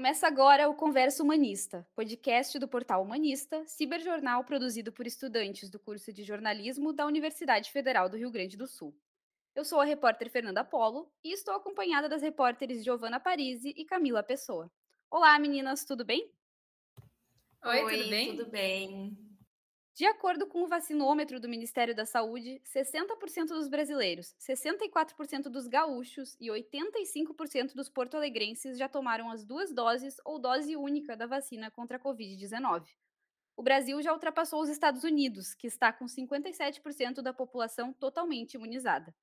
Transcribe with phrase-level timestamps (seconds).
[0.00, 6.10] Começa agora o Conversa Humanista, podcast do portal Humanista, ciberjornal produzido por estudantes do curso
[6.10, 8.96] de jornalismo da Universidade Federal do Rio Grande do Sul.
[9.54, 14.22] Eu sou a repórter Fernanda Polo e estou acompanhada das repórteres Giovana Parisi e Camila
[14.22, 14.72] Pessoa.
[15.10, 16.32] Olá, meninas, tudo bem?
[17.62, 18.36] Oi, Oi tudo bem?
[18.36, 19.29] Tudo bem.
[19.92, 26.36] De acordo com o vacinômetro do Ministério da Saúde, 60% dos brasileiros, 64% dos gaúchos
[26.40, 31.96] e 85% dos porto-alegrenses já tomaram as duas doses ou dose única da vacina contra
[31.96, 32.86] a Covid-19.
[33.56, 39.14] O Brasil já ultrapassou os Estados Unidos, que está com 57% da população totalmente imunizada.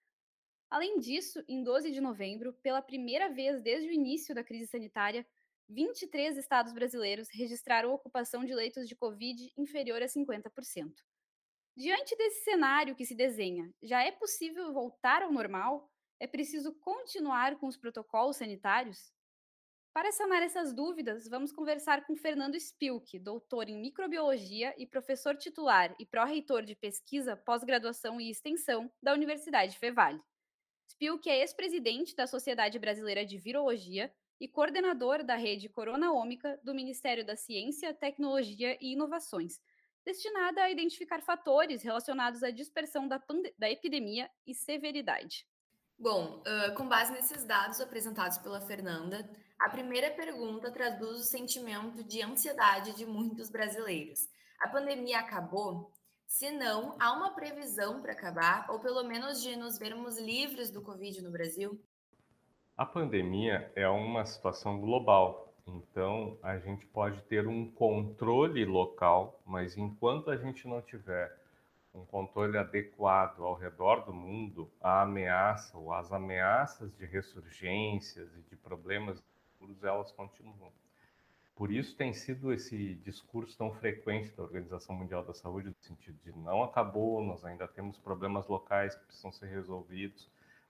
[0.69, 5.25] Além disso, em 12 de novembro, pela primeira vez desde o início da crise sanitária,
[5.69, 10.93] 23 estados brasileiros registraram ocupação de leitos de Covid inferior a 50%.
[11.75, 15.91] Diante desse cenário que se desenha, já é possível voltar ao normal?
[16.19, 19.11] É preciso continuar com os protocolos sanitários?
[19.93, 25.95] Para sanar essas dúvidas, vamos conversar com Fernando Spilk, doutor em microbiologia e professor titular
[25.99, 30.21] e pró-reitor de pesquisa, pós-graduação e extensão da Universidade Fevale.
[30.87, 36.73] Spilk é ex-presidente da Sociedade Brasileira de Virologia, e coordenador da rede Corona Ômica do
[36.73, 39.59] Ministério da Ciência, Tecnologia e Inovações,
[40.05, 43.21] destinada a identificar fatores relacionados à dispersão da,
[43.57, 45.45] da epidemia e severidade.
[45.99, 49.27] Bom, uh, com base nesses dados apresentados pela Fernanda,
[49.59, 54.29] a primeira pergunta traduz o sentimento de ansiedade de muitos brasileiros.
[54.59, 55.91] A pandemia acabou?
[56.27, 60.81] Se não, há uma previsão para acabar, ou pelo menos de nos vermos livres do
[60.81, 61.81] Covid no Brasil?
[62.77, 69.75] A pandemia é uma situação global, então a gente pode ter um controle local, mas
[69.75, 71.35] enquanto a gente não tiver
[71.91, 78.41] um controle adequado ao redor do mundo, a ameaça ou as ameaças de ressurgências e
[78.47, 79.23] de problemas
[79.81, 80.71] elas continuam.
[81.55, 86.19] Por isso tem sido esse discurso tão frequente da Organização Mundial da Saúde, no sentido
[86.23, 90.29] de não acabou, nós ainda temos problemas locais que precisam ser resolvidos.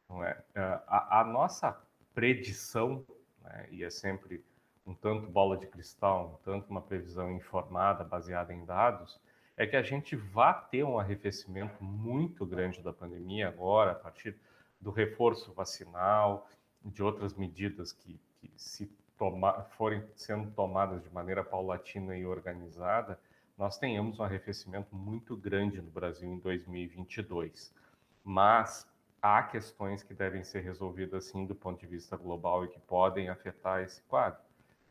[0.10, 0.42] Não é?
[0.56, 1.86] a, a nossa
[2.18, 3.06] predição,
[3.44, 4.44] né, e é sempre
[4.88, 9.22] um tanto bola de cristal, um tanto uma previsão informada, baseada em dados,
[9.56, 14.36] é que a gente vá ter um arrefecimento muito grande da pandemia agora, a partir
[14.82, 16.50] do reforço vacinal,
[16.84, 23.20] de outras medidas que, que se toma, forem sendo tomadas de maneira paulatina e organizada,
[23.56, 27.72] nós tenhamos um arrefecimento muito grande no Brasil em 2022.
[28.24, 28.88] Mas
[29.22, 33.30] há questões que devem ser resolvidas sim do ponto de vista global e que podem
[33.30, 34.40] afetar esse quadro.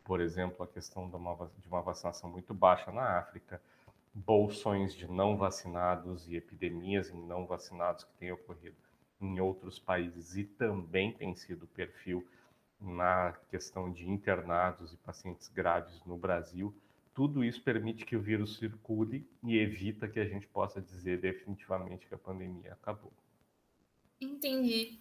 [0.05, 3.61] Por exemplo, a questão de uma, de uma vacinação muito baixa na África,
[4.15, 8.77] bolsões de não vacinados e epidemias em não vacinados que têm ocorrido
[9.21, 12.27] em outros países e também tem sido perfil
[12.81, 16.75] na questão de internados e pacientes graves no Brasil.
[17.15, 22.07] Tudo isso permite que o vírus circule e evita que a gente possa dizer definitivamente
[22.07, 23.13] que a pandemia acabou.
[24.37, 24.99] Entendi.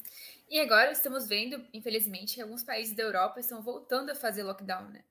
[0.50, 4.90] E agora estamos vendo, infelizmente, que alguns países da Europa estão voltando a fazer lockdown,
[4.90, 5.04] né?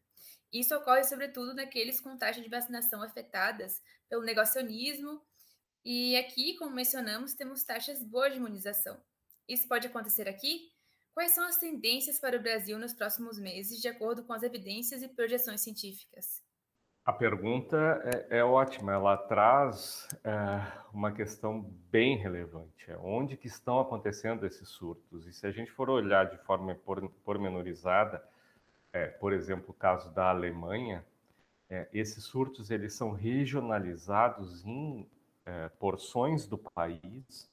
[0.50, 5.20] Isso ocorre sobretudo naqueles com taxas de vacinação afetadas pelo negacionismo.
[5.84, 8.98] E aqui, como mencionamos, temos taxas boas de imunização.
[9.46, 10.72] Isso pode acontecer aqui?
[11.12, 15.02] Quais são as tendências para o Brasil nos próximos meses, de acordo com as evidências
[15.02, 16.42] e projeções científicas?
[17.04, 18.00] A pergunta
[18.30, 20.32] é, é ótima, ela traz é,
[20.90, 21.60] uma questão
[21.90, 22.90] bem relevante.
[22.90, 25.26] É onde que estão acontecendo esses surtos?
[25.26, 26.74] E se a gente for olhar de forma
[27.22, 28.24] pormenorizada,
[28.90, 31.04] é, por exemplo, o caso da Alemanha,
[31.68, 35.06] é, esses surtos eles são regionalizados em
[35.44, 37.52] é, porções do país.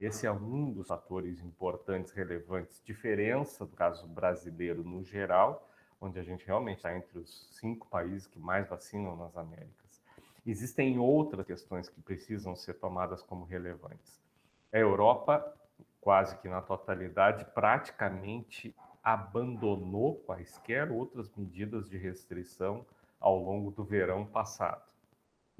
[0.00, 5.68] Esse é um dos fatores importantes, relevantes, diferença do caso brasileiro no geral
[6.02, 10.02] onde a gente realmente está entre os cinco países que mais vacinam nas Américas.
[10.44, 14.20] Existem outras questões que precisam ser tomadas como relevantes.
[14.72, 15.56] A Europa,
[16.00, 22.84] quase que na totalidade, praticamente abandonou quaisquer outras medidas de restrição
[23.20, 24.90] ao longo do verão passado.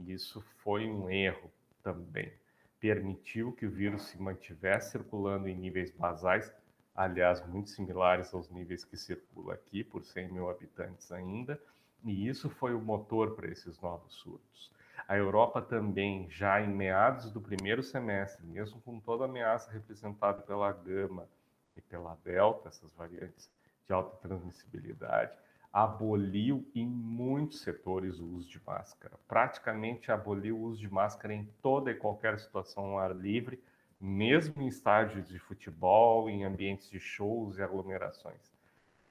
[0.01, 1.53] E isso foi um erro
[1.85, 2.33] também.
[2.81, 6.53] Permitiu que o vírus se mantivesse circulando em níveis basais
[6.95, 11.61] aliás, muito similares aos níveis que circula aqui, por 100 mil habitantes ainda,
[12.05, 14.71] e isso foi o motor para esses novos surtos.
[15.09, 20.43] A Europa também, já em meados do primeiro semestre, mesmo com toda a ameaça representada
[20.43, 21.29] pela gama
[21.77, 23.51] e pela delta, essas variantes
[23.87, 25.37] de alta transmissibilidade,
[25.73, 29.19] aboliu em muitos setores o uso de máscara.
[29.27, 33.63] Praticamente aboliu o uso de máscara em toda e qualquer situação ao ar livre,
[34.05, 38.53] mesmo em estádios de futebol, em ambientes de shows e aglomerações.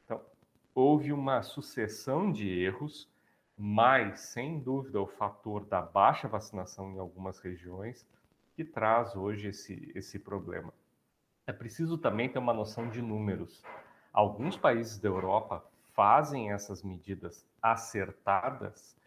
[0.03, 0.21] Então,
[0.75, 3.09] houve uma sucessão de erros,
[3.57, 8.05] mas, sem dúvida, o fator da baixa vacinação em algumas regiões
[8.53, 10.73] que traz hoje esse, esse problema.
[11.47, 13.63] É preciso também ter uma noção de números.
[14.11, 18.97] Alguns países da Europa fazem essas medidas acertadas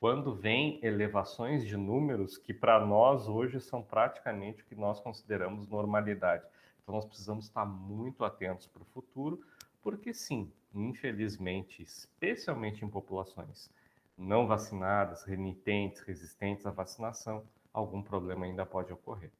[0.00, 5.68] quando vem elevações de números que para nós hoje são praticamente o que nós consideramos
[5.68, 6.42] normalidade.
[6.82, 9.42] Então nós precisamos estar muito atentos para o futuro,
[9.82, 13.70] porque sim, infelizmente, especialmente em populações
[14.16, 19.30] não vacinadas, renitentes, resistentes à vacinação, algum problema ainda pode ocorrer.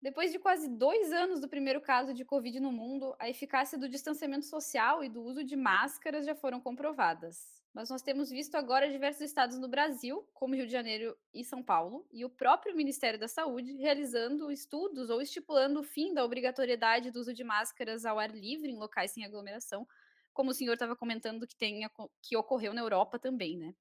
[0.00, 3.88] Depois de quase dois anos do primeiro caso de Covid no mundo, a eficácia do
[3.88, 7.56] distanciamento social e do uso de máscaras já foram comprovadas.
[7.74, 11.62] Mas nós temos visto agora diversos estados no Brasil, como Rio de Janeiro e São
[11.62, 17.10] Paulo, e o próprio Ministério da Saúde realizando estudos ou estipulando o fim da obrigatoriedade
[17.10, 19.86] do uso de máscaras ao ar livre em locais sem aglomeração,
[20.32, 21.86] como o senhor estava comentando que, tem,
[22.22, 23.74] que ocorreu na Europa também, né?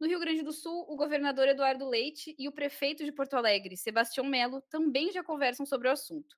[0.00, 3.76] No Rio Grande do Sul, o governador Eduardo Leite e o prefeito de Porto Alegre,
[3.76, 6.36] Sebastião Melo, também já conversam sobre o assunto.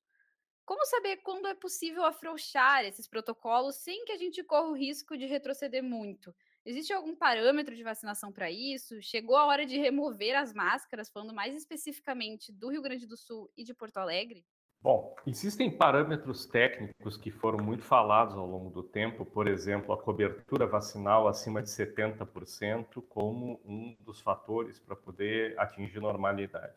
[0.65, 5.17] Como saber quando é possível afrouxar esses protocolos sem que a gente corra o risco
[5.17, 6.35] de retroceder muito?
[6.65, 9.03] Existe algum parâmetro de vacinação para isso?
[9.03, 13.51] Chegou a hora de remover as máscaras, falando mais especificamente do Rio Grande do Sul
[13.57, 14.47] e de Porto Alegre?
[14.83, 19.99] Bom, existem parâmetros técnicos que foram muito falados ao longo do tempo, por exemplo, a
[19.99, 26.73] cobertura vacinal acima de 70%, como um dos fatores para poder atingir normalidade.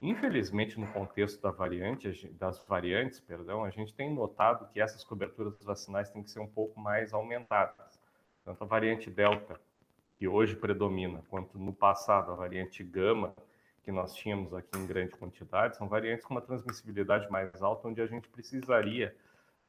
[0.00, 5.54] Infelizmente, no contexto da variante, das variantes, perdão, a gente tem notado que essas coberturas
[5.64, 8.00] vacinais têm que ser um pouco mais aumentadas.
[8.44, 9.60] Tanto a variante Delta,
[10.16, 13.34] que hoje predomina, quanto no passado a variante Gama,
[13.86, 18.02] que nós tínhamos aqui em grande quantidade são variantes com uma transmissibilidade mais alta, onde
[18.02, 19.16] a gente precisaria,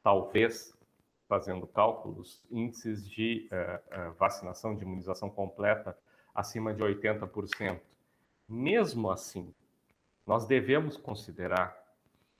[0.02, 0.76] talvez,
[1.28, 5.96] fazendo cálculos, índices de uh, uh, vacinação, de imunização completa
[6.34, 7.80] acima de 80%.
[8.48, 9.54] Mesmo assim,
[10.26, 11.80] nós devemos considerar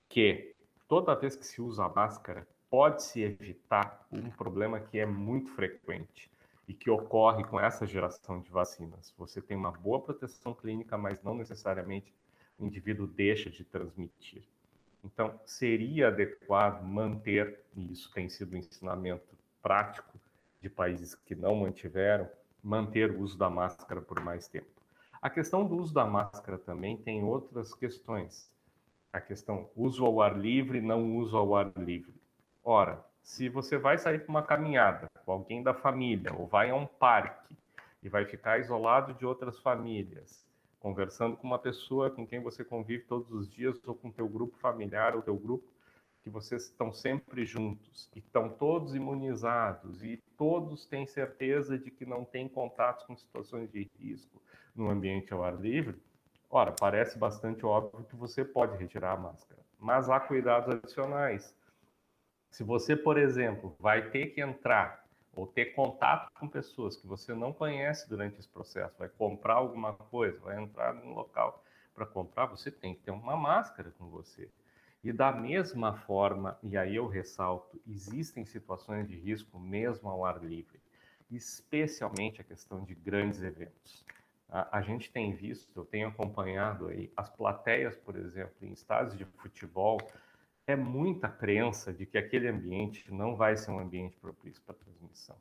[0.09, 0.57] que
[0.89, 6.29] toda vez que se usa a máscara, pode-se evitar um problema que é muito frequente,
[6.69, 9.13] e que ocorre com essa geração de vacinas.
[9.17, 12.15] Você tem uma boa proteção clínica, mas não necessariamente
[12.59, 14.45] o indivíduo deixa de transmitir.
[15.03, 20.21] Então, seria adequado manter, e isso tem sido um ensinamento prático
[20.61, 22.29] de países que não mantiveram,
[22.63, 24.67] manter o uso da máscara por mais tempo.
[25.23, 28.53] A questão do uso da máscara também tem outras questões.
[29.13, 32.15] A questão uso ao ar livre, não uso ao ar livre.
[32.63, 36.75] Ora, se você vai sair para uma caminhada com alguém da família, ou vai a
[36.75, 37.55] um parque
[38.03, 40.47] e vai ficar isolado de outras famílias,
[40.81, 44.57] conversando com uma pessoa com quem você convive todos os dias, ou com teu grupo
[44.57, 45.71] familiar, ou teu grupo,
[46.23, 52.07] que vocês estão sempre juntos, e estão todos imunizados, e todos têm certeza de que
[52.07, 54.41] não têm contatos com situações de risco
[54.75, 56.01] no ambiente ao ar livre,
[56.49, 59.61] ora, parece bastante óbvio que você pode retirar a máscara.
[59.79, 61.55] Mas há cuidados adicionais
[62.51, 67.33] se você, por exemplo, vai ter que entrar ou ter contato com pessoas que você
[67.33, 71.63] não conhece durante esse processo, vai comprar alguma coisa, vai entrar num local
[71.95, 74.51] para comprar, você tem que ter uma máscara com você.
[75.03, 80.43] E da mesma forma, e aí eu ressalto, existem situações de risco mesmo ao ar
[80.43, 80.81] livre,
[81.31, 84.05] especialmente a questão de grandes eventos.
[84.49, 89.17] A, a gente tem visto, eu tenho acompanhado aí as plateias, por exemplo, em estádios
[89.17, 89.99] de futebol,
[90.69, 95.35] é muita crença de que aquele ambiente não vai ser um ambiente propício para transmissão.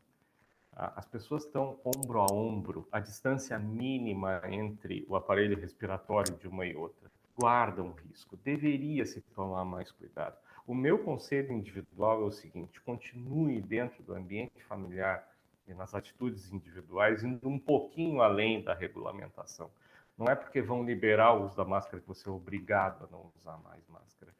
[0.72, 6.66] As pessoas estão ombro a ombro, a distância mínima entre o aparelho respiratório de uma
[6.66, 7.12] e outra.
[7.38, 10.38] Guardam risco, deveria se tomar mais cuidado.
[10.66, 15.28] O meu conselho individual é o seguinte: continue dentro do ambiente familiar
[15.68, 19.70] e nas atitudes individuais, indo um pouquinho além da regulamentação.
[20.18, 23.30] Não é porque vão liberar o uso da máscara que você é obrigado a não
[23.36, 24.32] usar mais máscara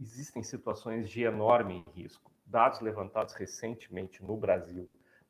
[0.00, 2.30] existem situações de enorme risco.
[2.46, 4.88] Dados levantados recentemente no Brasil,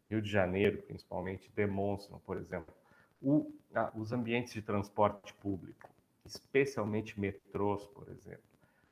[0.09, 2.75] Rio de Janeiro principalmente, demonstram, por exemplo,
[3.21, 3.53] o,
[3.95, 5.91] os ambientes de transporte público,
[6.25, 8.45] especialmente metrôs, por exemplo,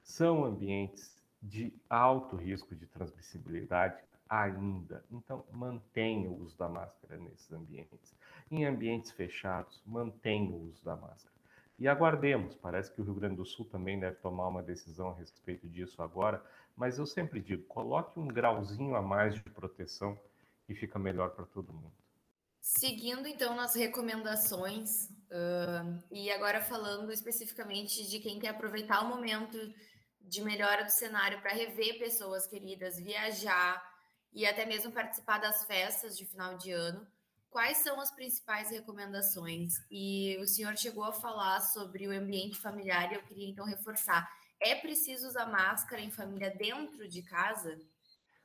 [0.02, 5.04] são ambientes de alto risco de transmissibilidade ainda.
[5.10, 8.14] Então, mantenha o uso da máscara nesses ambientes.
[8.50, 11.35] Em ambientes fechados, mantenha o uso da máscara.
[11.78, 15.14] E aguardemos, parece que o Rio Grande do Sul também deve tomar uma decisão a
[15.14, 16.42] respeito disso agora,
[16.74, 20.18] mas eu sempre digo, coloque um grauzinho a mais de proteção
[20.68, 21.92] e fica melhor para todo mundo.
[22.60, 29.56] Seguindo então nas recomendações, uh, e agora falando especificamente de quem quer aproveitar o momento
[30.20, 33.80] de melhora do cenário para rever pessoas queridas, viajar
[34.32, 37.06] e até mesmo participar das festas de final de ano.
[37.56, 39.82] Quais são as principais recomendações?
[39.90, 44.30] E o senhor chegou a falar sobre o ambiente familiar e eu queria então reforçar.
[44.60, 47.78] É preciso usar máscara em família dentro de casa?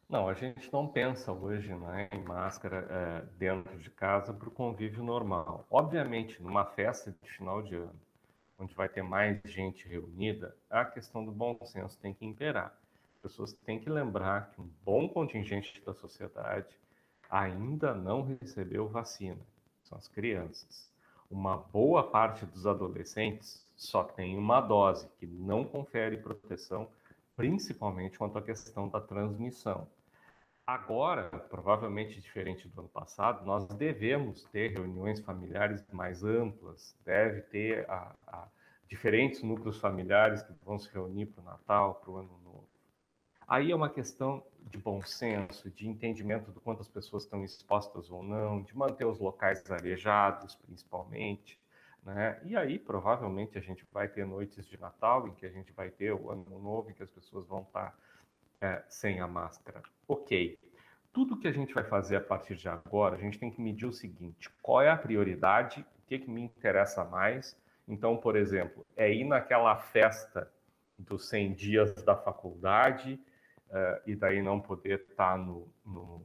[0.08, 4.52] Não, a gente não pensa hoje né, em máscara é, dentro de casa para o
[4.52, 5.68] convívio normal.
[5.70, 8.02] Obviamente, numa festa de final de ano,
[8.58, 12.74] onde vai ter mais gente reunida, a questão do bom senso tem que imperar.
[13.16, 16.80] As pessoas têm que lembrar que um bom contingente da sociedade
[17.32, 19.40] ainda não recebeu vacina,
[19.84, 20.92] são as crianças.
[21.30, 26.90] Uma boa parte dos adolescentes só tem uma dose, que não confere proteção,
[27.38, 29.88] principalmente quanto à questão da transmissão.
[30.68, 37.90] Agora, provavelmente diferente do ano passado, nós devemos ter reuniões familiares mais amplas, deve ter
[37.90, 38.48] a, a
[38.88, 42.68] diferentes núcleos familiares que vão se reunir para o Natal, para o Ano Novo.
[43.48, 48.10] Aí é uma questão de bom senso, de entendimento do quanto as pessoas estão expostas
[48.10, 51.60] ou não, de manter os locais arejados, principalmente.
[52.04, 52.42] Né?
[52.46, 55.90] E aí, provavelmente, a gente vai ter noites de Natal em que a gente vai
[55.90, 57.96] ter o Ano Novo, em que as pessoas vão estar
[58.62, 59.84] é, sem a máscara.
[60.08, 60.58] Ok.
[61.14, 63.86] Tudo que a gente vai fazer a partir de agora, a gente tem que medir
[63.86, 67.60] o seguinte: qual é a prioridade, o que, que me interessa mais.
[67.88, 70.50] Então, por exemplo, é ir naquela festa
[70.98, 73.20] dos 100 dias da faculdade
[73.72, 76.22] uh, e daí não poder estar no, no,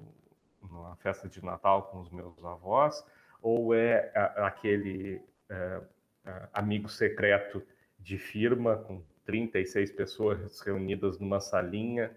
[0.62, 3.04] numa festa de Natal com os meus avós,
[3.40, 5.16] ou é aquele
[5.50, 7.62] uh, uh, amigo secreto
[7.98, 12.14] de firma com 36 pessoas reunidas numa salinha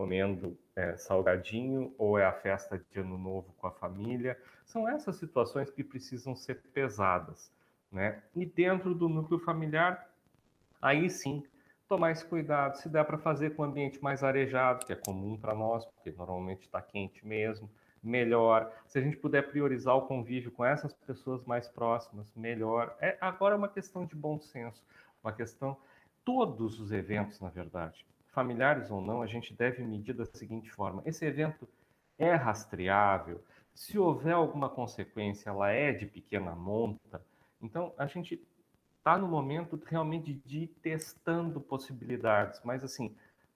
[0.00, 4.34] comendo é, salgadinho ou é a festa de ano novo com a família.
[4.64, 7.52] São essas situações que precisam ser pesadas,
[7.92, 8.22] né?
[8.34, 10.10] E dentro do núcleo familiar,
[10.80, 11.44] aí sim,
[11.90, 12.76] tomar esse cuidado.
[12.76, 16.62] Se der para fazer com ambiente mais arejado, que é comum para nós, porque normalmente
[16.62, 17.68] está quente mesmo,
[18.02, 18.72] melhor.
[18.86, 22.96] Se a gente puder priorizar o convívio com essas pessoas mais próximas, melhor.
[23.00, 24.82] É agora é uma questão de bom senso,
[25.22, 25.76] uma questão
[26.24, 31.02] todos os eventos, na verdade familiares ou não, a gente deve medir da seguinte forma:
[31.04, 31.68] esse evento
[32.18, 33.42] é rastreável,
[33.74, 37.20] se houver alguma consequência, ela é de pequena monta.
[37.60, 38.40] Então, a gente
[39.00, 43.12] está no momento realmente de ir testando possibilidades, mas assim,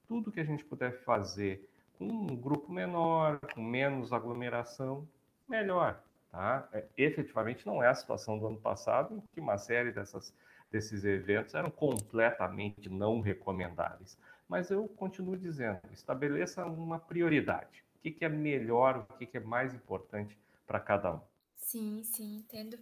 [0.09, 5.07] tudo que a gente puder fazer com um grupo menor, com menos aglomeração,
[5.49, 6.03] melhor.
[6.33, 6.69] Tá?
[6.73, 10.35] É, efetivamente não é a situação do ano passado, em que uma série dessas,
[10.73, 17.85] desses eventos eram completamente não recomendáveis mas eu continuo dizendo, estabeleça uma prioridade.
[17.97, 21.21] O que, que é melhor, o que, que é mais importante para cada um.
[21.57, 22.79] Sim, sim, entendo.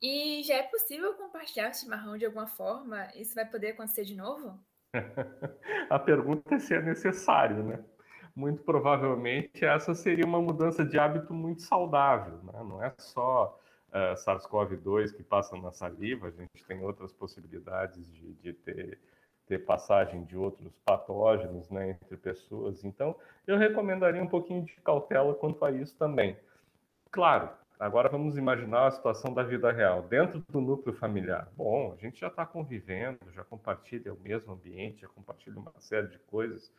[0.00, 3.08] E já é possível compartilhar o chimarrão de alguma forma?
[3.14, 4.58] Isso vai poder acontecer de novo?
[5.90, 7.84] A pergunta é se é necessário, né?
[8.34, 12.62] Muito provavelmente essa seria uma mudança de hábito muito saudável, né?
[12.64, 18.34] Não é só uh, SARS-CoV-2 que passa na saliva, a gente tem outras possibilidades de,
[18.34, 18.98] de ter
[19.50, 22.84] ter passagem de outros patógenos né, entre pessoas.
[22.84, 23.16] Então,
[23.48, 26.36] eu recomendaria um pouquinho de cautela quanto a isso também.
[27.10, 30.02] Claro, agora vamos imaginar a situação da vida real.
[30.02, 35.00] Dentro do núcleo familiar, bom, a gente já está convivendo, já compartilha o mesmo ambiente,
[35.00, 36.72] já compartilha uma série de coisas.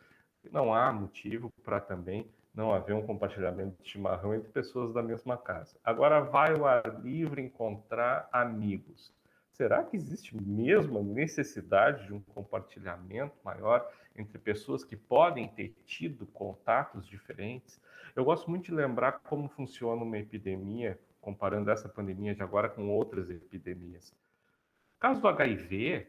[0.52, 5.38] Não há motivo para também não haver um compartilhamento de chimarrão entre pessoas da mesma
[5.38, 5.76] casa.
[5.84, 9.14] Agora vai o ar livre encontrar amigos
[9.62, 15.76] será que existe mesmo a necessidade de um compartilhamento maior entre pessoas que podem ter
[15.86, 17.80] tido contatos diferentes?
[18.16, 22.90] Eu gosto muito de lembrar como funciona uma epidemia, comparando essa pandemia de agora com
[22.90, 24.12] outras epidemias.
[24.12, 26.08] No caso do HIV,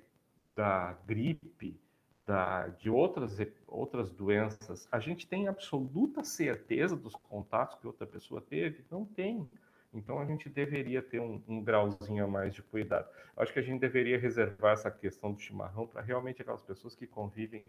[0.55, 1.81] da gripe,
[2.27, 8.41] da, de outras, outras doenças, a gente tem absoluta certeza dos contatos que outra pessoa
[8.41, 8.85] teve?
[8.91, 9.49] Não tem.
[9.93, 13.09] Então a gente deveria ter um, um grauzinho a mais de cuidado.
[13.37, 17.07] Acho que a gente deveria reservar essa questão do chimarrão para realmente aquelas pessoas que
[17.07, 17.65] convivem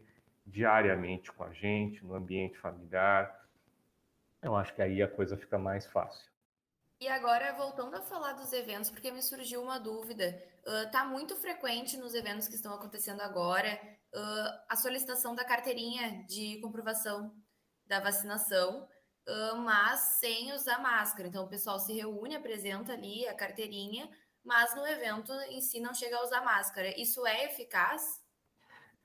[0.45, 3.41] diariamente com a gente, no ambiente familiar.
[4.43, 6.31] Eu acho que aí a coisa fica mais fácil.
[6.99, 10.41] E agora, voltando a falar dos eventos, porque me surgiu uma dúvida.
[10.85, 13.79] Está uh, muito frequente nos eventos que estão acontecendo agora
[14.13, 17.35] uh, a solicitação da carteirinha de comprovação
[17.85, 18.87] da vacinação
[19.63, 21.27] mas sem usar máscara.
[21.27, 24.09] Então, o pessoal se reúne, apresenta ali a carteirinha,
[24.43, 26.99] mas no evento em si não chega a usar máscara.
[26.99, 28.21] Isso é eficaz?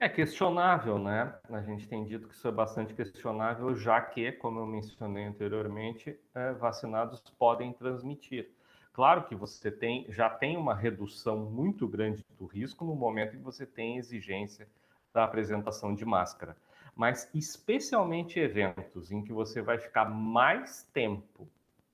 [0.00, 1.37] É questionável, né?
[1.50, 6.17] A gente tem dito que isso é bastante questionável, já que, como eu mencionei anteriormente,
[6.33, 8.49] é, vacinados podem transmitir.
[8.93, 13.38] Claro que você tem, já tem uma redução muito grande do risco no momento em
[13.38, 14.69] que você tem exigência
[15.12, 16.57] da apresentação de máscara.
[16.95, 21.49] mas especialmente eventos em que você vai ficar mais tempo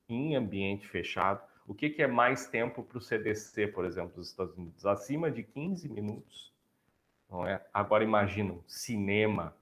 [0.09, 1.43] em ambiente fechado.
[1.67, 4.85] O que, que é mais tempo para o CDC, por exemplo, dos Estados Unidos?
[4.87, 6.54] Acima de 15 minutos.
[7.35, 7.61] Não é?
[7.75, 9.57] Agora imagina um cinema,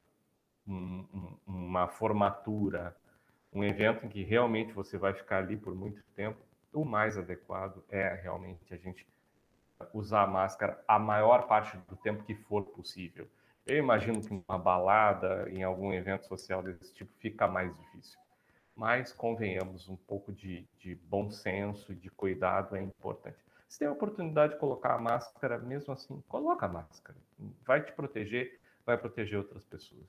[0.69, 2.95] um, um, uma formatura,
[3.50, 6.38] um evento em que realmente você vai ficar ali por muito tempo.
[6.71, 9.07] O mais adequado é realmente a gente
[9.95, 13.26] usar a máscara a maior parte do tempo que for possível.
[13.67, 18.19] Eu imagino que uma balada, em algum evento social desse tipo, fica mais difícil.
[18.76, 23.38] Mas, convenhamos, um pouco de, de bom senso, de cuidado é importante.
[23.73, 27.19] Se tem a oportunidade de colocar a máscara, mesmo assim, coloca a máscara.
[27.64, 30.05] Vai te proteger, vai proteger outras pessoas.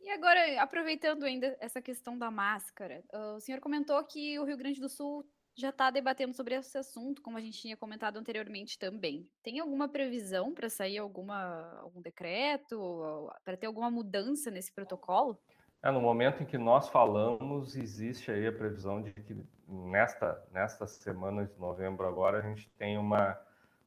[0.00, 3.04] E agora, aproveitando ainda essa questão da máscara,
[3.36, 5.22] o senhor comentou que o Rio Grande do Sul
[5.54, 9.28] já está debatendo sobre esse assunto, como a gente tinha comentado anteriormente também.
[9.42, 15.38] Tem alguma previsão para sair alguma, algum decreto, para ter alguma mudança nesse protocolo?
[15.84, 19.36] É, no momento em que nós falamos, existe aí a previsão de que
[19.68, 23.38] nesta, nesta semana de novembro agora a gente tem uma,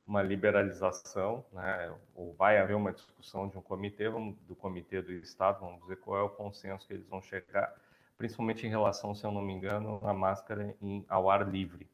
[0.06, 1.92] uma liberalização, né?
[2.14, 5.96] ou vai haver uma discussão de um comitê, vamos, do comitê do Estado, vamos dizer
[5.98, 7.74] qual é o consenso que eles vão chegar,
[8.16, 11.90] principalmente em relação, se eu não me engano, à máscara em, ao ar livre.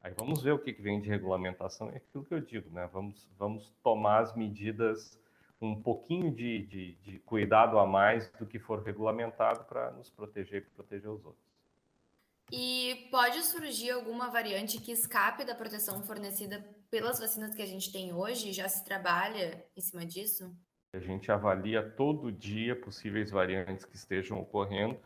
[0.00, 2.88] Aí vamos ver o que, que vem de regulamentação, é aquilo que eu digo, né?
[2.92, 5.19] Vamos, vamos tomar as medidas
[5.60, 10.62] um pouquinho de, de, de cuidado a mais do que for regulamentado para nos proteger
[10.62, 11.50] e proteger os outros.
[12.50, 17.92] E pode surgir alguma variante que escape da proteção fornecida pelas vacinas que a gente
[17.92, 18.52] tem hoje?
[18.52, 20.52] Já se trabalha em cima disso?
[20.92, 24.98] A gente avalia todo dia possíveis variantes que estejam ocorrendo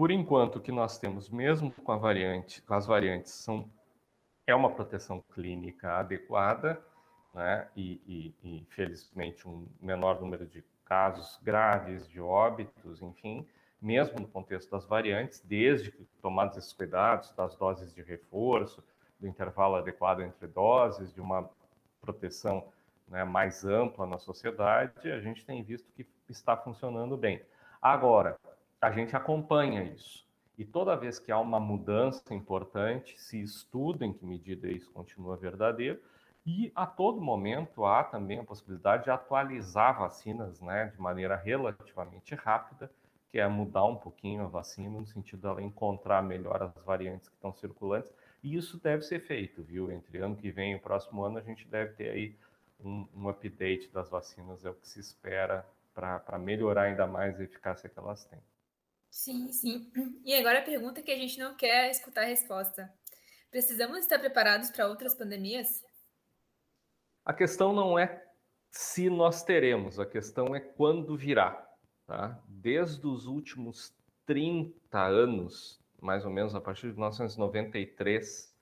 [0.00, 3.70] por enquanto, o que nós temos, mesmo com, a variante, com as variantes, são,
[4.46, 6.82] é uma proteção clínica adequada,
[7.34, 7.68] né?
[7.76, 13.46] e, e, e, felizmente, um menor número de casos graves, de óbitos, enfim,
[13.80, 18.82] mesmo no contexto das variantes, desde que tomados esses cuidados das doses de reforço,
[19.18, 21.48] do intervalo adequado entre doses, de uma
[22.00, 22.66] proteção
[23.06, 27.42] né, mais ampla na sociedade, a gente tem visto que está funcionando bem.
[27.80, 28.38] Agora,
[28.80, 30.26] a gente acompanha isso.
[30.56, 35.36] E toda vez que há uma mudança importante, se estuda em que medida isso continua
[35.36, 35.98] verdadeiro,
[36.46, 42.34] e a todo momento há também a possibilidade de atualizar vacinas né, de maneira relativamente
[42.34, 42.90] rápida,
[43.30, 47.34] que é mudar um pouquinho a vacina, no sentido dela encontrar melhor as variantes que
[47.34, 48.10] estão circulantes,
[48.42, 49.92] e isso deve ser feito, viu?
[49.92, 52.36] Entre ano que vem e o próximo ano, a gente deve ter aí
[52.82, 57.44] um, um update das vacinas, é o que se espera para melhorar ainda mais a
[57.44, 58.40] eficácia que elas têm.
[59.10, 59.92] Sim, sim.
[60.24, 62.90] E agora a pergunta que a gente não quer escutar a resposta.
[63.50, 65.84] Precisamos estar preparados para outras pandemias?
[67.24, 68.24] A questão não é
[68.70, 71.66] se nós teremos, a questão é quando virá.
[72.06, 72.40] Tá?
[72.48, 73.94] Desde os últimos
[74.26, 78.54] 30 anos, mais ou menos a partir de 1993,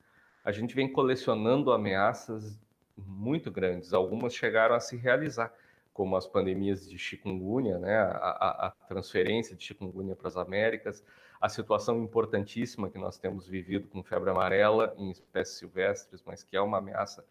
[0.45, 2.59] a gente vem colecionando ameaças
[2.97, 3.93] muito grandes.
[3.93, 5.53] Algumas chegaram a se realizar
[5.93, 11.05] como as pandemias de chikungunya, né, a, a, a transferência de chikungunya para as Américas,
[11.41, 16.57] a situação importantíssima que nós temos vivido com febre amarela em espécies silvestres, mas que
[16.57, 17.25] é uma ameaça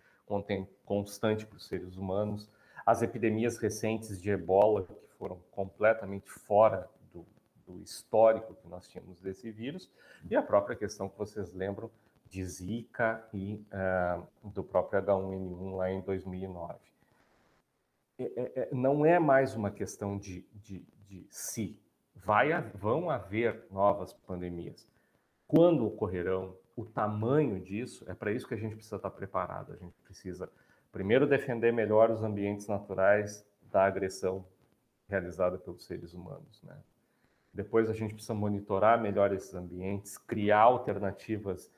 [0.85, 2.49] constante para os seres humanos,
[2.85, 7.25] as epidemias recentes de ebola, que foram completamente fora do,
[7.65, 9.89] do histórico que nós tínhamos desse vírus,
[10.29, 11.89] e a própria questão que vocês lembram
[12.29, 16.77] de Zika e uh, do próprio H1N1 lá em 2009.
[18.19, 21.79] É, é, é, não é mais uma questão de, de, de se.
[22.15, 24.87] Vai, vão haver novas pandemias.
[25.47, 29.73] Quando ocorrerão, o tamanho disso, é para isso que a gente precisa estar preparado.
[29.73, 30.47] A gente precisa,
[30.91, 34.45] primeiro, defender melhor os ambientes naturais da agressão
[35.09, 36.61] realizada pelos seres humanos.
[36.61, 36.77] Né?
[37.51, 41.71] Depois, a gente precisa monitorar melhor esses ambientes, criar alternativas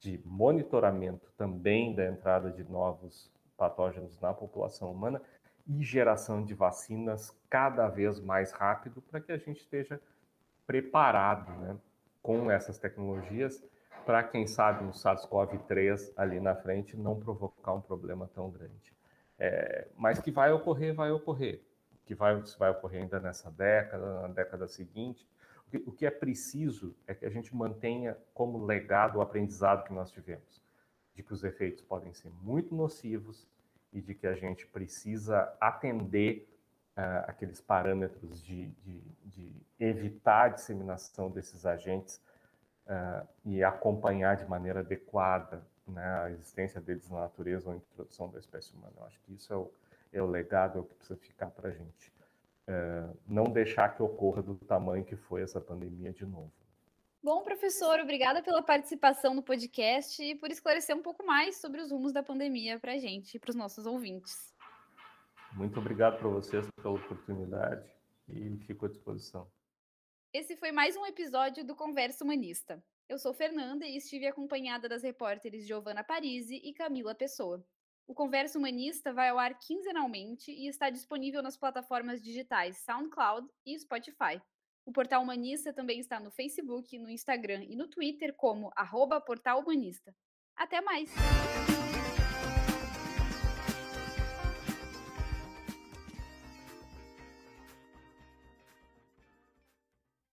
[0.00, 5.20] de monitoramento também da entrada de novos patógenos na população humana
[5.66, 10.00] e geração de vacinas cada vez mais rápido para que a gente esteja
[10.66, 11.76] preparado né,
[12.22, 13.62] com essas tecnologias
[14.06, 18.94] para, quem sabe, um SARS-CoV-3 ali na frente não provocar um problema tão grande.
[19.38, 21.60] É, mas que vai ocorrer, vai ocorrer.
[22.06, 25.28] Que vai, vai ocorrer ainda nessa década, na década seguinte.
[25.66, 29.84] O que, o que é preciso é que a gente mantenha como legado o aprendizado
[29.84, 30.62] que nós tivemos,
[31.14, 33.46] de que os efeitos podem ser muito nocivos,
[33.96, 36.46] e de que a gente precisa atender
[36.96, 42.20] uh, aqueles parâmetros de, de, de, evitar a disseminação desses agentes
[42.86, 48.28] uh, e acompanhar de maneira adequada né, a existência deles na natureza ou a introdução
[48.30, 48.92] da espécie humana.
[48.96, 49.70] Eu acho que isso é o,
[50.12, 52.12] é o legado, é o que precisa ficar para a gente.
[52.66, 56.52] é, não deixar que ocorra do tamanho que foi essa pandemia de novo.
[57.22, 61.90] Bom, professor, obrigada pela participação no podcast e por esclarecer um pouco mais sobre os
[61.90, 64.54] rumos da pandemia para a gente e para os nossos ouvintes.
[65.52, 67.88] Muito obrigado para vocês pela oportunidade
[68.28, 69.48] e fico à disposição.
[70.38, 72.84] Esse foi mais um episódio do Conversa Humanista.
[73.08, 77.66] Eu sou Fernanda e estive acompanhada das repórteres Giovana Parisi e Camila Pessoa.
[78.06, 83.78] O Conversa Humanista vai ao ar quinzenalmente e está disponível nas plataformas digitais SoundCloud e
[83.78, 84.38] Spotify.
[84.84, 89.60] O Portal Humanista também está no Facebook, no Instagram e no Twitter como arroba Portal
[89.60, 90.14] Humanista.
[90.54, 91.10] Até mais!